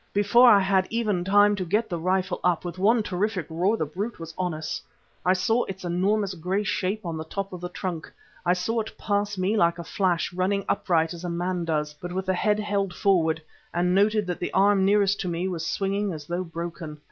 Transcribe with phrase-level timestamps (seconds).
[0.13, 3.85] Before I had even time to get the rifle up, with one terrific roar the
[3.85, 4.81] brute was on us.
[5.23, 8.11] I saw its enormous grey shape on the top of the trunk,
[8.43, 12.11] I saw it pass me like a flash, running upright as a man does, but
[12.13, 13.43] with the head held forward,
[13.75, 16.97] and noted that the arm nearest to me was swinging as though broken.